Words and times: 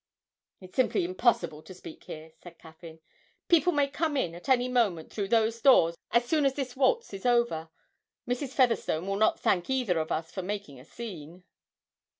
'It's 0.61 0.75
simply 0.75 1.03
impossible 1.05 1.61
to 1.61 1.75
speak 1.75 2.05
here,' 2.05 2.31
said 2.41 2.57
Caffyn. 2.57 3.01
'People 3.47 3.71
may 3.71 3.87
come 3.87 4.17
in 4.17 4.33
at 4.33 4.49
any 4.49 4.67
moment 4.67 5.13
through 5.13 5.27
those 5.27 5.61
doors 5.61 5.93
as 6.09 6.25
soon 6.25 6.43
as 6.43 6.55
this 6.55 6.75
waltz 6.75 7.13
is 7.13 7.23
over. 7.23 7.69
Mrs. 8.27 8.53
Featherstone 8.55 9.05
will 9.05 9.15
not 9.15 9.39
thank 9.39 9.69
either 9.69 9.99
of 9.99 10.11
us 10.11 10.31
for 10.31 10.41
making 10.41 10.79
a 10.79 10.85
scene.' 10.85 11.43